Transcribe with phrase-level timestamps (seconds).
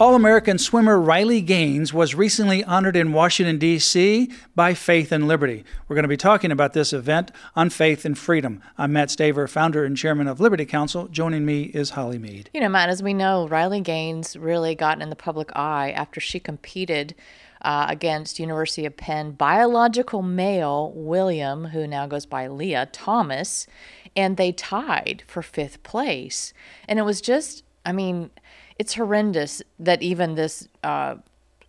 [0.00, 4.30] All American swimmer Riley Gaines was recently honored in Washington, D.C.
[4.54, 5.64] by Faith and Liberty.
[5.88, 8.62] We're going to be talking about this event on faith and freedom.
[8.78, 11.08] I'm Mat Staver, founder and chairman of Liberty Counsel.
[11.08, 12.48] Joining me is Holly Mead.
[12.54, 16.20] You know, Mat, as we know, Riley Gaines really got in the public eye after
[16.20, 17.16] she competed.
[17.60, 23.66] Uh, against University of Penn biological male William, who now goes by Lia Thomas,
[24.14, 26.54] and they tied for fifth place.
[26.86, 28.30] And it was just, I mean,
[28.78, 31.16] it's horrendous that even this uh,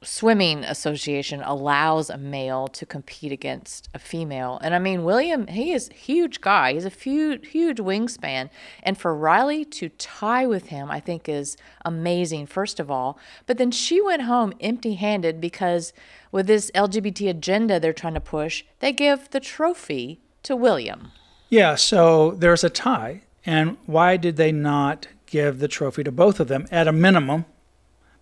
[0.04, 4.60] swimming association allows a male to compete against a female.
[4.62, 6.74] And I mean, William, he is huge guy.
[6.74, 8.50] He's a huge, huge wingspan.
[8.84, 13.20] And for Riley to tie with him, I think is amazing, first of all.
[13.46, 15.92] But then she went home empty handed because
[16.32, 21.12] with this LGBT agenda they're trying to push, they give the trophy to William.
[21.50, 23.24] Yeah, so there's a tie.
[23.46, 27.46] And why did they not give the trophy to both of them at a minimum.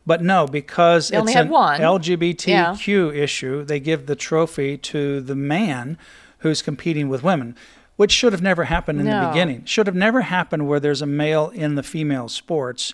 [0.05, 3.11] But no, because they it's an LGBTQ yeah.
[3.11, 5.97] issue, they give the trophy to the man
[6.39, 7.57] who's competing with women,
[7.97, 9.21] which should have never happened in no.
[9.21, 9.65] the beginning.
[9.65, 12.93] Should have never happened where there's a male in the female sports.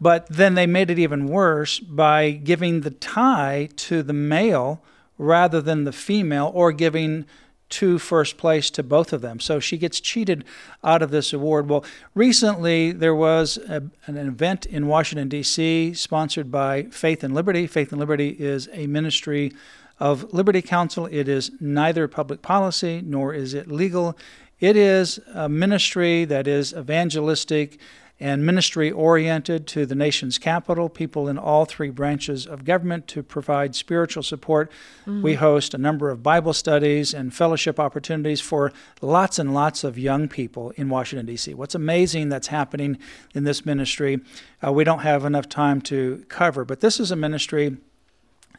[0.00, 4.82] But then they made it even worse by giving the tie to the male
[5.18, 7.24] rather than the female or giving
[7.72, 9.40] to first place to both of them.
[9.40, 10.44] So she gets cheated
[10.84, 11.68] out of this award.
[11.68, 17.66] Well, recently there was a, an event in Washington, D.C., sponsored by Faith and Liberty.
[17.66, 19.52] Faith and Liberty is a ministry
[19.98, 21.06] of Liberty Counsel.
[21.06, 24.16] It is neither public policy nor is it legal.
[24.60, 27.78] It is a ministry that is evangelistic
[28.20, 33.22] and ministry oriented to the nation's capital, people in all three branches of government to
[33.22, 34.70] provide spiritual support.
[35.00, 35.22] Mm-hmm.
[35.22, 39.98] We host a number of Bible studies and fellowship opportunities for lots and lots of
[39.98, 41.54] young people in Washington, D.C.
[41.54, 42.98] What's amazing that's happening
[43.34, 44.20] in this ministry,
[44.64, 47.76] uh, we don't have enough time to cover, but this is a ministry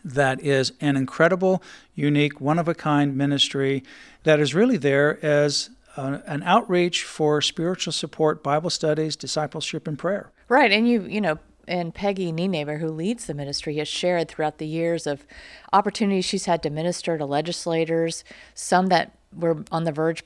[0.03, 1.63] that is an incredible,
[1.95, 3.83] unique, one of a kind ministry
[4.23, 10.31] that is really there as an outreach for spiritual support, Bible studies, discipleship, and prayer.
[10.47, 11.39] Right, and you you know.
[11.65, 15.25] And Peggy Nienaber, who leads the ministry, has shared throughout the years of
[15.71, 20.23] opportunities she's had to minister to legislators, some that were on the verge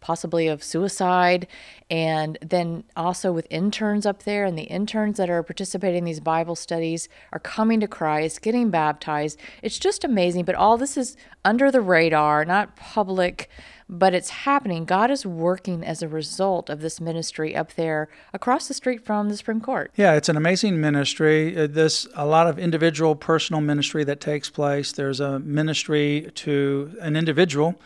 [0.00, 1.46] possibly of suicide
[1.90, 6.20] and then also with interns up there and the interns that are participating in these
[6.20, 11.16] bible studies are coming to christ getting baptized it's just amazing but all this is
[11.44, 13.48] under the radar not public
[13.88, 14.84] but it's happening.
[14.84, 19.28] God is working as a result of this ministry up there across the street from
[19.28, 19.90] the Supreme Court.
[19.96, 21.56] Yeah, it's an amazing ministry.
[21.56, 24.92] Uh, this a lot of individual personal ministry that takes place.
[24.92, 27.80] There's a ministry to an individual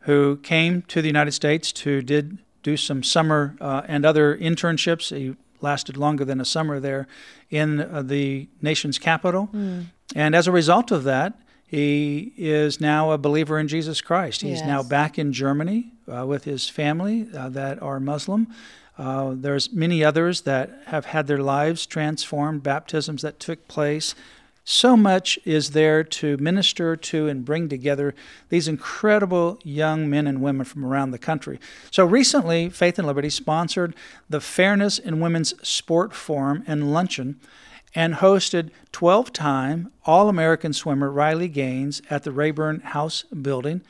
[0.00, 5.16] who came to the United States to did do some summer uh, and other internships.
[5.16, 7.08] He lasted longer than a summer there
[7.50, 9.48] in uh, the nation's capital.
[9.52, 9.86] Mm.
[10.14, 11.34] And as a result of that,
[11.68, 14.40] he is now a believer in Jesus Christ.
[14.40, 14.66] He's yes.
[14.66, 18.48] now back in Germany uh, with his family uh, that are Muslim.
[18.96, 24.14] Uh, there's many others that have had their lives transformed, baptisms that took place.
[24.64, 28.14] So much is there to minister to and bring together
[28.48, 31.60] these incredible young men and women from around the country.
[31.90, 33.94] So recently, Faith and Liberty sponsored
[34.30, 37.38] the Fairness in Women's Sport Forum and Luncheon
[37.94, 43.82] and hosted 12 time All American swimmer Riley Gaines at the Rayburn House building.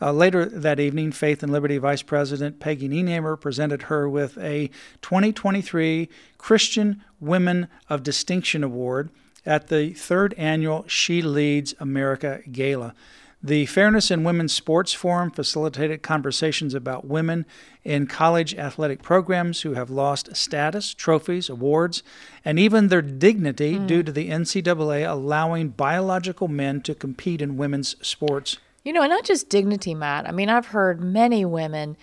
[0.00, 4.68] Uh, later that evening, Faith and Liberty Vice President Peggy Nienaber presented her with a
[5.02, 6.08] 2023
[6.38, 9.10] Christian Women of Distinction Award
[9.44, 12.94] at the third annual She Leads America Gala.
[13.42, 17.46] The Fairness in Women's Sports Forum facilitated conversations about women
[17.84, 22.02] in college athletic programs who have lost status, trophies, awards,
[22.44, 23.86] and even their dignity mm.
[23.86, 28.58] due to the NCAA allowing biological men to compete in women's sports.
[28.84, 30.28] You know, and not just dignity, Mat.
[30.28, 31.96] I mean, I've heard many women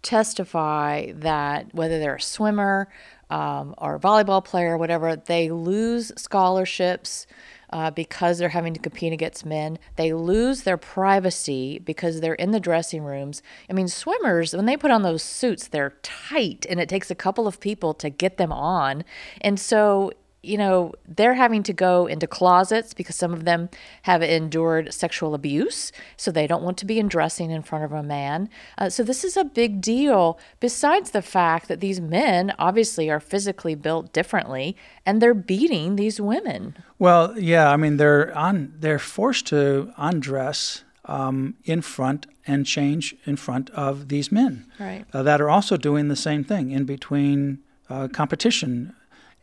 [0.00, 2.88] testify that whether they're a swimmer
[3.28, 7.26] um, or a volleyball player or whatever, they lose scholarships
[7.70, 9.78] uh, because they're having to compete against men.
[9.96, 13.42] They lose their privacy because they're in the dressing rooms.
[13.68, 17.14] I mean, swimmers, when they put on those suits, they're tight and it takes a
[17.14, 19.04] couple of people to get them on.
[19.40, 20.12] And so
[20.42, 23.68] you know, they're having to go into closets because some of them
[24.02, 28.02] have endured sexual abuse, so they don't want to be undressing in front of a
[28.02, 28.48] man.
[28.78, 33.20] Uh, so this is a big deal, besides the fact that these men obviously are
[33.20, 36.76] physically built differently and they're beating these women.
[36.98, 43.16] Well, yeah, I mean, they're, on, they're forced to undress um, in front and change
[43.24, 45.04] in front of these men right.
[45.12, 47.58] uh, that are also doing the same thing in between
[47.90, 48.94] uh, competition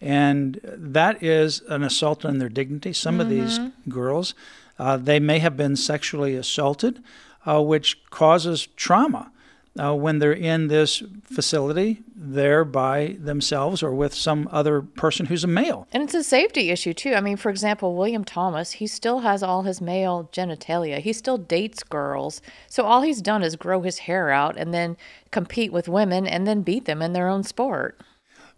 [0.05, 2.93] and that is an assault on their dignity.
[2.93, 3.21] Some mm-hmm.
[3.21, 3.89] of these mm-hmm.
[3.89, 4.35] girls,
[4.77, 7.01] uh, they may have been sexually assaulted,
[7.45, 9.31] uh, which causes trauma.
[9.77, 15.43] Uh, when they're in this facility, they're by themselves or with some other person who's
[15.43, 15.85] a male.
[15.91, 17.13] And it's a safety issue, too.
[17.13, 20.99] I mean, for example, William Thomas, he still has all his male genitalia.
[20.99, 22.41] He still dates girls.
[22.69, 24.95] So all he's done is grow his hair out and then
[25.31, 27.99] compete with women and then beat them in their own sport.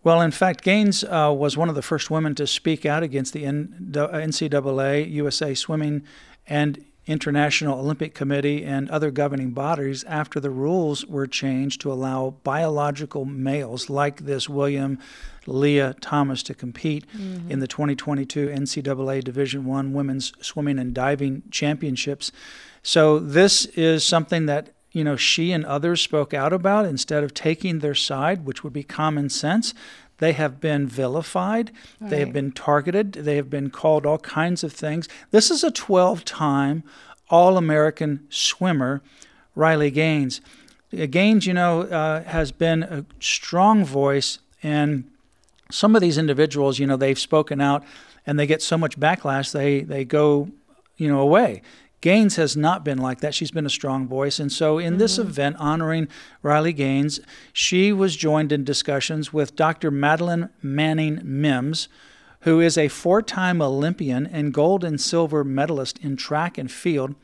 [0.08, 3.34] Well, in fact, Gaines uh, was one of the first women to speak out against
[3.34, 6.02] the NCAA, USA Swimming,
[6.48, 12.36] and International Olympic Committee and other governing bodies after the rules were changed to allow
[12.46, 14.98] biological males like this William
[15.46, 17.52] Lia Thomas to compete mm-hmm.
[17.52, 22.32] in the 2022 NCAA Division One Women's Swimming and Diving Championships.
[22.82, 27.32] So this is something that you know, she and others spoke out about instead of
[27.36, 29.76] taking their side, which would be common sense.
[30.18, 31.72] They have been vilified.
[32.02, 32.10] Right.
[32.10, 33.14] They have been targeted.
[33.14, 35.08] They have been called all kinds of things.
[35.30, 36.84] This is a 12 time
[37.30, 39.04] All American swimmer,
[39.54, 40.42] Riley Gaines.
[40.92, 45.04] Uh, Gaines, you know, uh, has been a strong voice, and
[45.70, 47.84] some of these individuals, you know, they've spoken out
[48.26, 50.50] and they get so much backlash, they, they go,
[50.98, 51.62] you know, away.
[52.02, 53.34] Gaines has not been like that.
[53.34, 54.40] She's been a strong voice.
[54.40, 55.00] And so, in mm-hmm.
[55.00, 56.08] this event honoring
[56.44, 57.20] Riley Gaines,
[57.52, 59.90] she was joined in discussions with Dr.
[59.90, 61.88] Madeline Manning Mims,
[62.42, 67.16] who is a four time Olympian and gold and silver medalist in track and field.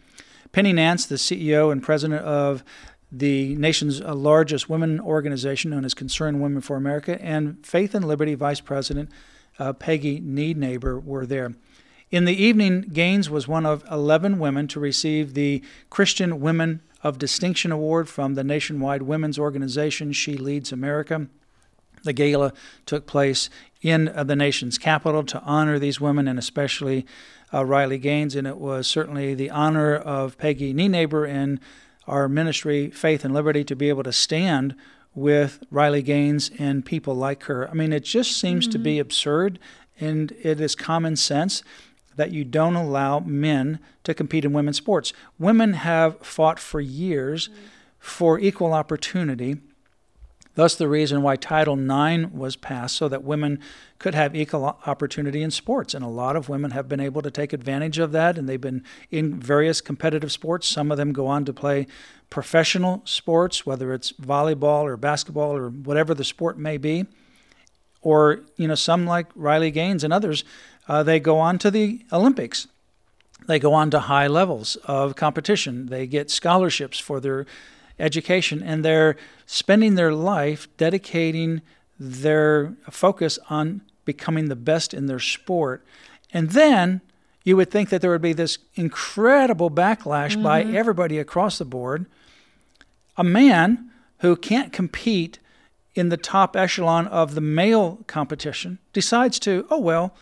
[0.51, 2.63] Penny Nance, the CEO and president of
[3.11, 8.33] the nation's largest women organization known as Concerned Women for America, and Faith and Liberty
[8.33, 9.09] Vice President
[9.59, 11.53] uh, Peggy Nienaber were there.
[12.13, 17.17] In the evening, Gaines was one of 11 women to receive the Christian Women of
[17.17, 21.25] Distinction Award from the nationwide women's organization She Leads America.
[22.03, 22.53] The gala
[22.85, 23.49] took place
[23.81, 27.07] in uh, the nation's capital to honor these women and especially
[27.51, 31.59] uh, Riley Gaines, and it was certainly the honor of Peggy Nienaber and
[32.05, 34.75] our ministry, Faith and Liberty, to be able to stand
[35.15, 37.67] with Riley Gaines and people like her.
[37.67, 38.71] I mean, it just seems mm-hmm.
[38.73, 39.01] to be mm-hmm.
[39.01, 39.57] absurd
[39.99, 41.63] and it is common sense
[42.15, 45.13] that you don't allow men to compete in women's sports.
[45.39, 47.59] Women have fought for years mm-hmm.
[47.99, 49.57] for equal opportunity.
[50.55, 53.59] Thus, the reason why Title IX was passed so that women
[53.97, 55.95] could have equal opportunity in sports.
[55.95, 58.61] And a lot of women have been able to take advantage of that, and they've
[58.61, 60.67] been in various competitive sports.
[60.67, 61.87] Some of them go on to play
[62.29, 67.07] professional sports, whether it's volleyball or basketball or whatever the sport may be.
[68.03, 70.43] Or, you know, some like Riley Gaines and others
[70.87, 72.67] uh, they go on to the Olympics.
[73.47, 75.87] They go on to high levels of competition.
[75.87, 77.45] They get scholarships for their
[77.99, 79.15] education, and they're
[79.45, 81.61] spending their life dedicating
[81.99, 85.85] their focus on becoming the best in their sport.
[86.33, 87.01] And then
[87.43, 90.43] you would think that there would be this incredible backlash mm-hmm.
[90.43, 92.05] by everybody across the board.
[93.17, 95.39] A man who can't compete
[95.95, 100.15] in the top echelon of the male competition decides to, oh, well,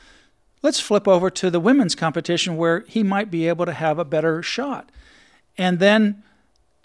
[0.61, 4.05] let's flip over to the women's competition where he might be able to have a
[4.05, 4.91] better shot.
[5.57, 6.23] And then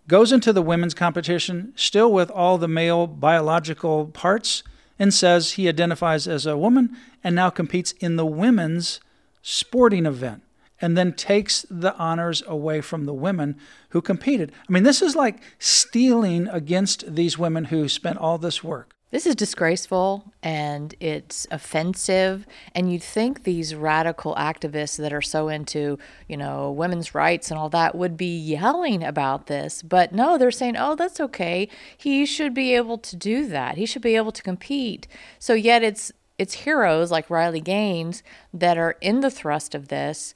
[0.09, 4.63] goes into the women's competition, still with all the male biological parts,
[4.99, 9.01] and says he identifies as a woman and now competes in the women's
[9.43, 10.43] sporting event
[10.81, 13.57] and then takes the honors away from the women
[13.91, 14.53] who competed.
[14.69, 18.97] I mean, this is like stealing against these women who spent all this work.
[19.13, 22.45] This is disgraceful and it's offensive.
[22.75, 27.59] And you'd think these radical activists that are so into, you know, women's rights and
[27.59, 29.81] all that would be yelling about this.
[29.81, 31.69] But no, they're saying, oh, that's okay.
[31.97, 33.77] He should be able to do that.
[33.77, 35.07] He should be able to compete.
[35.39, 40.35] So yet it's it's heroes like Riley Gaines that are in the thrust of this